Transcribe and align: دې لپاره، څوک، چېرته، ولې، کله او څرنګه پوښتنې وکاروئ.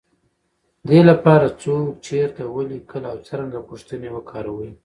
دې 0.89 0.99
لپاره، 1.09 1.45
څوک، 1.61 1.89
چېرته، 2.07 2.43
ولې، 2.55 2.77
کله 2.91 3.07
او 3.13 3.19
څرنګه 3.27 3.59
پوښتنې 3.69 4.09
وکاروئ. 4.13 4.71